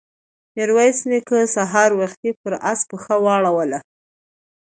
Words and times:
ميرويس 0.55 0.99
نيکه 1.09 1.39
سهار 1.55 1.89
وختي 1.99 2.31
پر 2.41 2.53
آس 2.71 2.79
پښه 2.89 3.15
واړوله. 3.25 3.79